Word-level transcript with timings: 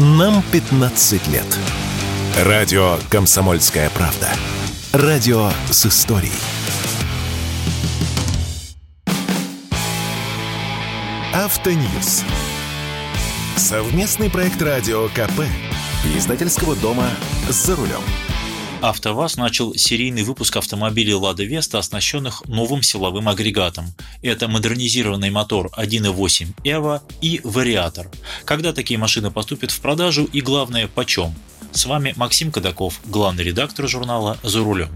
Нам 0.00 0.44
15 0.52 1.26
лет. 1.26 1.58
Радио 2.44 2.98
«Комсомольская 3.10 3.90
правда». 3.90 4.28
Радио 4.92 5.50
с 5.72 5.86
историей. 5.86 6.30
Автоньюз. 11.34 12.22
Совместный 13.56 14.30
проект 14.30 14.62
радио 14.62 15.08
КП. 15.08 15.42
Издательского 16.16 16.76
дома 16.76 17.08
«За 17.48 17.74
рулем». 17.74 18.27
АвтоВАЗ 18.80 19.36
начал 19.36 19.74
серийный 19.74 20.22
выпуск 20.22 20.56
автомобилей 20.56 21.12
«Лада 21.12 21.42
Веста», 21.42 21.78
оснащенных 21.78 22.46
новым 22.46 22.82
силовым 22.82 23.28
агрегатом. 23.28 23.92
Это 24.22 24.46
модернизированный 24.46 25.30
мотор 25.30 25.68
1.8 25.76 26.54
EVO 26.62 27.00
и 27.20 27.40
вариатор. 27.42 28.08
Когда 28.44 28.72
такие 28.72 28.96
машины 28.96 29.32
поступят 29.32 29.72
в 29.72 29.80
продажу 29.80 30.28
и, 30.32 30.40
главное, 30.40 30.86
почем? 30.86 31.34
С 31.72 31.86
вами 31.86 32.14
Максим 32.16 32.52
Кадаков, 32.52 33.00
главный 33.04 33.42
редактор 33.42 33.88
журнала 33.88 34.38
«За 34.44 34.60
рулем». 34.60 34.90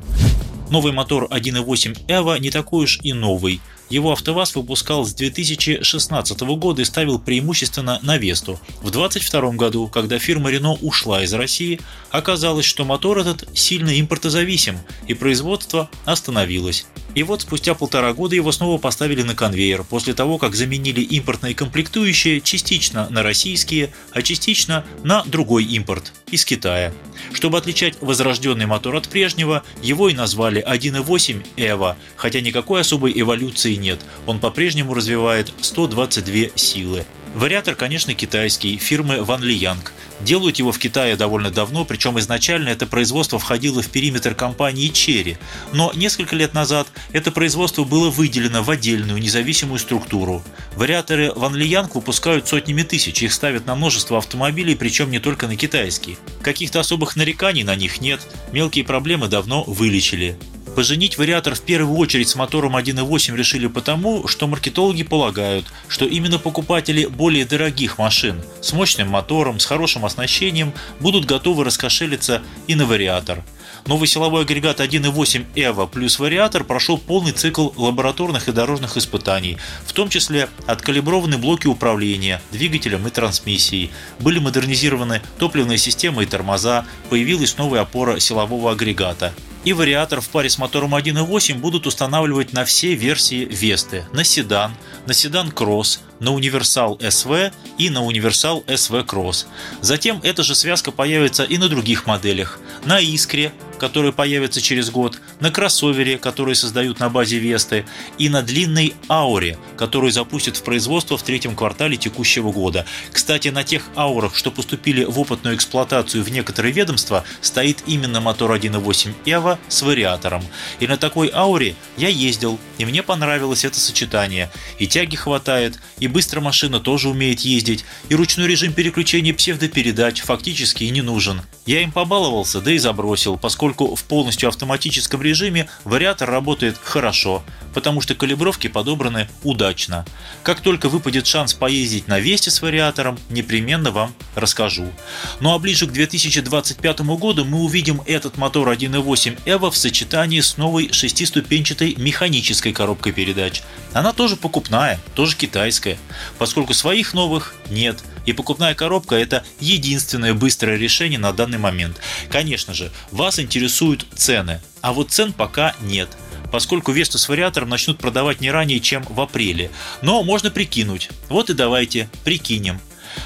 Новый 0.71 0.93
мотор 0.93 1.25
1.8 1.25 2.07
EVO 2.07 2.39
не 2.39 2.51
такой 2.51 2.85
уж 2.85 3.01
и 3.03 3.13
новый. 3.13 3.61
Его 3.93 4.13
АвтоВАЗ 4.13 4.55
выпускал 4.55 5.05
с 5.05 5.13
2016 5.13 6.41
года 6.41 6.81
и 6.81 6.85
ставил 6.87 7.19
преимущественно 7.19 7.99
на 8.01 8.17
Весту. 8.17 8.59
В 8.81 8.91
2022 8.91 9.51
году, 9.51 9.87
когда 9.87 10.19
фирма 10.19 10.51
Renault 10.51 10.79
ушла 10.81 11.23
из 11.23 11.35
России, 11.35 11.79
оказалось, 12.11 12.65
что 12.65 12.87
мотор 12.87 13.19
этот 13.19 13.47
сильно 13.53 14.01
импортозависим, 14.01 14.79
и 15.09 15.13
производство 15.13 15.91
остановилось. 16.07 16.87
И 17.15 17.23
вот 17.23 17.43
спустя 17.43 17.75
полтора 17.75 18.15
года 18.15 18.35
его 18.35 18.51
снова 18.53 18.79
поставили 18.79 19.21
на 19.21 19.35
конвейер, 19.35 19.85
после 19.85 20.15
того, 20.15 20.39
как 20.39 20.55
заменили 20.55 21.03
импортные 21.03 21.55
комплектующие 21.55 22.41
частично 22.41 23.09
на 23.11 23.23
российские, 23.23 23.93
а 24.13 24.23
частично 24.23 24.87
на 25.05 25.23
другой 25.25 25.65
импорт– 25.65 26.15
из 26.31 26.47
Китая. 26.47 26.93
Чтобы 27.35 27.59
отличать 27.59 27.99
возрожденный 28.01 28.67
мотор 28.67 28.97
от 28.97 29.09
прежнего, 29.09 29.63
его 29.83 30.09
и 30.09 30.15
назвали 30.15 30.65
1.8 30.67 31.45
EVO, 31.57 31.95
хотя 32.17 32.41
никакой 32.41 32.81
особой 32.81 33.13
эволюции 33.15 33.75
нет, 33.83 34.01
он 34.27 34.41
по-прежнему 34.41 34.95
развивает 34.95 35.53
122 35.61 36.57
силы. 36.57 37.05
Вариатор, 37.35 37.75
конечно, 37.75 38.13
китайский, 38.15 38.77
фирмы 38.77 39.25
Ван 39.25 39.43
Ли 39.43 39.55
Янг. 39.55 39.93
Делают 40.21 40.59
его 40.59 40.71
в 40.71 40.79
Китае 40.79 41.17
довольно 41.17 41.51
давно, 41.51 41.87
причем 41.87 42.19
изначально 42.19 42.69
это 42.69 42.87
производство 42.87 43.39
входило 43.39 43.81
в 43.81 43.89
периметр 43.89 44.35
компании 44.35 44.93
Cherry, 44.93 45.39
но 45.73 45.93
несколько 45.95 46.37
лет 46.37 46.53
назад 46.53 46.89
это 47.13 47.33
производство 47.33 47.85
было 47.85 48.11
выделено 48.11 48.63
в 48.63 48.71
отдельную 48.71 49.21
независимую 49.21 49.79
структуру. 49.79 50.43
Вариаторы 50.77 51.33
Ван 51.35 51.55
Ли 51.55 51.67
Янг 51.67 51.95
выпускают 51.95 52.47
сотнями 52.47 52.83
тысяч, 52.83 53.23
их 53.23 53.33
ставят 53.33 53.65
на 53.67 53.75
множество 53.75 54.19
автомобилей, 54.19 54.77
причем 54.77 55.11
не 55.11 55.19
только 55.19 55.49
на 55.49 55.57
китайские. 55.57 56.19
Каких-то 56.43 56.81
особых 56.81 57.17
нареканий 57.17 57.65
на 57.65 57.75
них 57.77 58.03
нет, 58.03 58.21
мелкие 58.53 58.85
проблемы 58.85 59.29
давно 59.29 59.65
вылечили. 59.65 60.37
Поженить 60.75 61.19
вариатор 61.19 61.55
в 61.55 61.61
первую 61.61 61.99
очередь 61.99 62.31
с 62.31 62.35
мотором 62.35 62.77
1.8 62.77 63.37
решили 63.37 63.67
потому, 63.67 64.27
что 64.27 64.47
маркетологи 64.47 65.03
полагают, 65.03 65.67
что 65.87 66.07
именно 66.07 66.39
покупатели 66.39 67.05
более 67.05 67.45
дорогих 67.45 67.99
машин 67.99 68.43
с 68.63 68.73
мощным 68.73 69.11
мотором, 69.11 69.61
с 69.61 69.67
хорошим 69.67 70.07
оснащением 70.07 70.73
будут 70.99 71.27
готовы 71.27 71.65
раскошелиться 71.65 72.41
и 72.69 72.75
на 72.75 72.87
вариатор. 72.87 73.45
Новый 73.85 74.09
силовой 74.09 74.43
агрегат 74.43 74.81
1.8 74.81 75.45
EVO 75.55 75.89
плюс 75.89 76.19
вариатор 76.19 76.65
прошел 76.65 76.97
полный 76.97 77.33
цикл 77.33 77.71
лабораторных 77.77 78.49
и 78.49 78.53
дорожных 78.53 78.97
испытаний, 78.97 79.59
в 79.85 79.93
том 79.93 80.09
числе 80.09 80.49
откалиброваны 80.67 81.37
блоки 81.37 81.67
управления, 81.67 82.41
двигателем 82.51 83.07
и 83.07 83.11
трансмиссией, 83.11 83.91
были 84.21 84.39
модернизированы 84.39 85.21
топливная 85.39 85.77
система 85.77 86.23
и 86.23 86.27
тормоза, 86.27 86.87
появилась 87.11 87.59
новая 87.59 87.83
опора 87.83 88.21
силового 88.21 88.73
агрегата 88.73 89.35
и 89.65 89.73
вариатор 89.73 90.21
в 90.21 90.29
паре 90.29 90.51
с 90.51 90.59
мотором 90.59 90.95
1.8 90.95 91.55
будут 91.59 91.87
устанавливать 91.87 92.53
на 92.53 92.65
все 92.65 92.95
версии 92.95 93.45
Весты, 93.45 94.05
на 94.13 94.25
седан, 94.25 94.75
на 95.07 95.15
седан 95.15 95.51
Кросс, 95.51 96.01
на 96.21 96.33
универсал 96.33 96.99
СВ 97.01 97.53
и 97.79 97.91
на 97.91 98.05
универсал 98.05 98.65
СВ 98.75 99.05
Кросс. 99.05 99.47
Затем 99.81 100.21
эта 100.23 100.43
же 100.43 100.55
связка 100.55 100.91
появится 100.91 101.45
и 101.45 101.59
на 101.59 101.69
других 101.69 102.07
моделях, 102.07 102.61
на 102.85 103.01
Искре, 103.01 103.53
который 103.83 104.13
появится 104.13 104.61
через 104.61 104.91
год, 104.91 105.21
на 105.41 105.51
кроссовере, 105.51 106.17
который 106.17 106.55
создают 106.55 107.01
на 107.01 107.09
базе 107.09 107.39
Весты, 107.39 107.85
и 108.17 108.29
на 108.29 108.41
длинной 108.41 108.95
Ауре, 109.09 109.59
которую 109.77 110.13
запустят 110.13 110.57
в 110.57 110.63
производство 110.63 111.19
в 111.19 111.25
третьем 111.25 111.57
квартале 111.57 111.97
текущего 111.97 112.53
года. 112.53 112.87
Кстати, 113.11 113.49
на 113.49 113.65
тех 113.65 113.83
Аурах, 113.97 114.37
что 114.37 114.53
поступили 114.53 115.03
в 115.03 115.19
опытную 115.19 115.57
эксплуатацию 115.57 116.23
в 116.23 116.31
некоторые 116.31 116.73
ведомства, 116.73 117.25
стоит 117.41 117.83
именно 117.87 118.21
мотор 118.21 118.53
1.8 118.53 119.15
EVO 119.25 119.59
с 119.67 119.83
вариатором. 119.83 120.45
И 120.79 120.87
на 120.87 120.97
такой 120.97 121.27
Ауре 121.35 121.75
я 121.97 122.07
ездил, 122.07 122.61
и 122.79 122.85
мне 122.85 123.03
понравилось 123.03 123.65
это 123.65 123.81
сочетание. 123.81 124.49
И 124.79 124.87
тяги 124.87 125.17
хватает, 125.17 125.81
и 125.99 126.07
быстро 126.07 126.41
машина 126.41 126.79
тоже 126.79 127.09
умеет 127.09 127.41
ездить, 127.41 127.85
и 128.09 128.15
ручной 128.15 128.47
режим 128.47 128.75
переключения 128.75 129.35
псевдопередач 129.35 130.21
фактически 130.21 130.85
и 130.85 130.91
не 130.91 131.03
нужен. 131.03 131.43
Я 131.67 131.83
им 131.83 131.91
побаловался, 131.91 132.61
да 132.61 132.71
и 132.71 132.79
забросил, 132.79 133.37
поскольку 133.73 133.97
в 133.97 134.05
полностью 134.05 134.49
автоматическом 134.49 135.23
режиме 135.23 135.67
вариатор 135.85 136.31
работает 136.31 136.77
хорошо, 136.83 137.43
потому 137.73 138.03
что 138.03 138.15
калибровки 138.15 138.69
подобраны 138.69 139.29
удачно. 139.43 140.05
Как 140.43 140.61
только 140.61 140.89
выпадет 140.91 141.27
шанс 141.27 141.55
поездить 141.55 142.07
на 142.07 142.21
Весте 142.21 142.51
с 142.51 142.61
вариатором, 142.61 143.19
непременно 143.31 143.91
вам 143.91 144.15
расскажу. 144.35 144.93
Ну 145.41 145.55
а 145.55 145.59
ближе 145.59 145.87
к 145.87 145.93
2025 145.93 147.01
году 147.01 147.45
мы 147.47 147.61
увидим 147.61 148.03
этот 148.05 148.37
мотор 148.37 148.69
1.8 148.69 149.43
EVO 149.45 149.71
в 149.71 149.77
сочетании 149.77 150.41
с 150.41 150.59
новой 150.59 150.93
шестиступенчатой 150.93 151.95
механической 151.97 152.73
коробкой 152.73 153.13
передач. 153.13 153.63
Она 153.95 154.13
тоже 154.13 154.37
покупная, 154.37 155.01
тоже 155.15 155.35
китайская, 155.37 155.97
поскольку 156.39 156.75
своих 156.75 157.15
новых 157.15 157.55
нет. 157.71 158.03
И 158.27 158.33
покупная 158.33 158.75
коробка 158.75 159.17
это 159.17 159.45
единственное 159.61 160.35
быстрое 160.35 160.77
решение 160.77 161.19
на 161.19 161.33
данный 161.33 161.59
момент. 161.59 162.01
Конечно 162.31 162.75
же, 162.75 162.91
вас 163.11 163.39
интересуют 163.39 164.07
цены, 164.15 164.61
а 164.81 164.93
вот 164.93 165.11
цен 165.11 165.33
пока 165.33 165.75
нет 165.81 166.09
поскольку 166.53 166.93
Весту 166.93 167.19
с 167.19 167.29
вариатором 167.29 167.71
начнут 167.71 167.99
продавать 167.99 168.43
не 168.43 168.51
ранее, 168.51 168.79
чем 168.79 169.05
в 169.09 169.19
апреле. 169.21 169.71
Но 170.03 170.23
можно 170.23 170.51
прикинуть. 170.51 171.09
Вот 171.31 171.49
и 171.49 171.55
давайте 171.55 172.11
прикинем. 172.25 172.79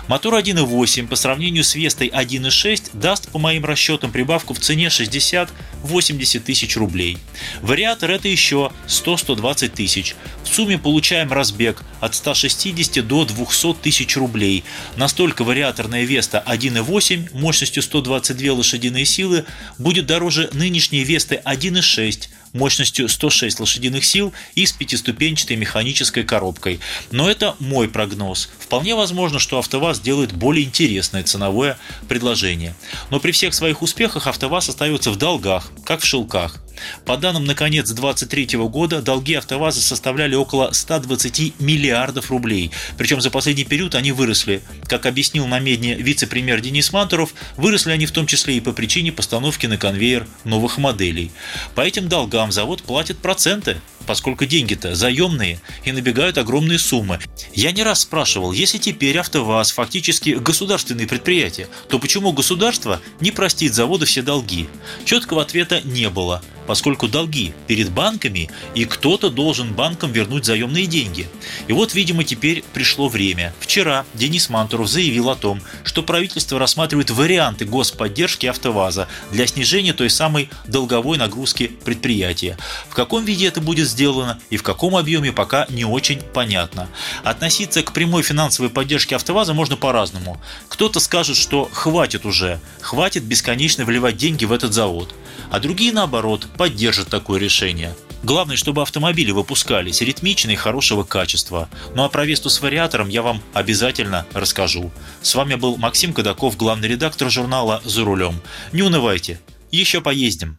Мотор 0.09 0.35
1.8 0.35 1.09
по 1.09 1.17
сравнению 1.17 1.65
с 1.65 1.75
Вестой 1.75 2.09
1.6 2.09 2.91
даст, 2.93 3.29
по 3.31 3.39
моим 3.39 3.65
расчетам, 3.65 4.13
прибавку 4.13 4.55
в 4.55 4.61
цене 4.61 4.87
60-80 4.87 6.41
тысяч 6.41 6.77
рублей. 6.77 7.19
Вариатор 7.63 8.11
это 8.11 8.29
еще 8.29 8.73
100-120 8.89 9.69
тысяч. 9.69 10.15
В 10.45 10.49
сумме 10.49 10.79
получаем 10.79 11.33
разбег 11.33 11.83
от 12.01 12.15
160 12.15 13.07
до 13.07 13.25
200 13.25 13.75
тысяч 13.75 14.17
рублей. 14.17 14.65
Настолько 14.97 15.45
вариаторная 15.45 16.05
Веста 16.05 16.43
1.8 16.47 17.37
мощностью 17.37 17.83
122 17.83 18.53
лошадиные 18.53 19.05
силы 19.05 19.45
будет 19.79 20.07
дороже 20.07 20.51
нынешней 20.53 21.05
Весты 21.05 21.41
1.6 21.45 22.29
мощностью 22.56 23.09
106 23.09 23.61
лошадиных 23.61 24.05
сил 24.05 24.33
и 24.55 24.67
с 24.67 24.72
пятиступенчатой 24.72 25.56
механической 25.56 26.25
коробкой. 26.25 26.81
Но 27.11 27.31
это 27.31 27.56
мой 27.59 27.89
прогноз. 27.89 28.49
Вполне 28.59 28.94
возможно, 28.94 29.39
что 29.39 29.59
АвтоВАЗ 29.59 30.00
делает 30.00 30.33
более 30.33 30.65
интересное 30.65 31.22
ценовое 31.22 31.78
предложение. 32.09 32.75
Но 33.11 33.21
при 33.21 33.33
всех 33.33 33.55
своих 33.55 33.83
успехах 33.83 34.27
АвтоВАЗ 34.27 34.71
остается 34.71 35.11
в 35.11 35.16
долгах, 35.16 35.71
как 35.84 36.00
в 36.00 36.06
шелках. 36.06 36.61
По 37.05 37.17
данным 37.17 37.45
на 37.45 37.55
конец 37.55 37.91
2023 37.91 38.59
года, 38.69 39.03
долги 39.03 39.35
АвтоВАЗа 39.35 39.81
составляли 39.81 40.35
около 40.35 40.73
120 40.73 41.61
миллиардов 41.61 42.31
рублей. 42.31 42.71
Причем 42.97 43.21
за 43.21 43.31
последний 43.31 43.65
период 43.65 43.95
они 43.95 44.13
выросли. 44.13 44.63
Как 44.89 45.07
объяснил 45.07 45.47
на 45.47 45.59
Медне 45.59 45.95
вице-премьер 45.95 46.61
Денис 46.61 46.93
Мантуров, 46.93 47.34
выросли 47.57 47.93
они 47.93 48.07
в 48.07 48.13
том 48.13 48.27
числе 48.27 48.57
и 48.57 48.61
по 48.61 48.73
причине 48.73 49.13
постановки 49.13 49.67
на 49.67 49.78
конвейер 49.78 50.27
новых 50.45 50.78
моделей. 50.78 51.31
По 51.75 51.81
этим 51.83 52.09
долгам 52.09 52.53
завод 52.53 52.83
платит 52.83 53.19
проценты 53.19 53.81
поскольку 54.07 54.47
деньги-то 54.47 54.95
заемные 54.95 55.61
и 55.85 55.93
набегают 55.93 56.39
огромные 56.39 56.79
суммы. 56.79 57.19
Я 57.55 57.73
не 57.73 57.83
раз 57.83 58.01
спрашивал, 58.01 58.53
если 58.53 58.79
теперь 58.79 59.19
АвтоВАЗ 59.19 59.73
фактически 59.73 60.31
государственные 60.31 61.07
предприятия, 61.07 61.69
то 61.89 61.99
почему 61.99 62.33
государство 62.33 63.01
не 63.21 63.31
простит 63.31 63.75
заводу 63.75 64.07
все 64.07 64.23
долги? 64.23 64.69
Четкого 65.05 65.43
ответа 65.43 65.81
не 65.83 66.09
было 66.09 66.43
поскольку 66.67 67.09
долги 67.09 67.55
перед 67.67 67.91
банками, 67.91 68.51
и 68.75 68.85
кто-то 68.85 69.31
должен 69.31 69.73
банкам 69.73 70.13
вернуть 70.13 70.45
заемные 70.45 70.87
деньги. 70.87 71.29
И 71.69 71.73
вот, 71.73 71.95
видимо, 71.95 72.25
теперь 72.25 72.65
пришло 72.73 73.09
время. 73.09 73.55
Вчера 73.61 74.05
Денис 74.15 74.49
Мантуров 74.51 74.89
заявил 74.89 75.31
о 75.31 75.37
том, 75.37 75.63
что 75.85 76.03
правительство 76.03 76.59
рассматривает 76.59 77.11
варианты 77.11 77.65
господдержки 77.65 78.47
АвтоВАЗа 78.47 79.09
для 79.31 79.47
снижения 79.47 79.93
той 79.93 80.11
самой 80.11 80.51
долговой 80.67 81.19
нагрузки 81.19 81.69
предприятия. 81.85 82.59
В 82.89 82.95
каком 82.95 83.25
виде 83.25 83.47
это 83.47 83.61
будет 83.61 83.89
сделано 83.97 84.39
и 84.51 84.59
в 84.59 84.63
каком 84.63 84.95
объеме 84.95 85.33
пока 85.33 85.66
не 85.71 85.87
очень 85.87 86.21
понятно. 86.21 86.87
Относиться 87.25 87.83
к 87.83 87.93
прямой 87.93 88.22
финансовой 88.22 88.71
поддержке 88.71 89.16
АвтоВАЗа 89.16 89.54
можно 89.54 89.77
по-разному. 89.77 90.39
Кто-то 90.69 91.01
скажет, 91.01 91.37
что 91.37 91.66
хватит 91.72 92.27
уже, 92.27 92.60
хватит 92.83 93.25
бесконечно 93.25 93.87
вливать 93.87 94.19
деньги 94.19 94.45
в 94.45 94.53
этот 94.53 94.75
завод. 94.75 95.15
А 95.51 95.60
другие, 95.60 95.93
наоборот, 95.93 96.47
поддержат 96.59 97.09
такое 97.09 97.41
решение. 97.41 97.95
Главное, 98.22 98.57
чтобы 98.57 98.83
автомобили 98.83 99.31
выпускались 99.31 100.03
ритмично 100.03 100.51
и 100.51 100.57
хорошего 100.57 101.03
качества. 101.03 101.71
Ну 101.95 102.04
а 102.04 102.10
про 102.10 102.27
Весту 102.27 102.51
с 102.51 102.60
вариатором 102.60 103.09
я 103.09 103.22
вам 103.22 103.41
обязательно 103.54 104.27
расскажу. 104.34 104.93
С 105.22 105.34
вами 105.34 105.54
был 105.54 105.78
Максим 105.78 106.13
Кадаков, 106.13 106.59
главный 106.59 106.89
редактор 106.89 107.31
журнала 107.31 107.81
«За 107.84 108.04
рулем». 108.04 108.43
Не 108.72 108.83
унывайте, 108.83 109.41
еще 109.71 110.03
поездим. 110.03 110.59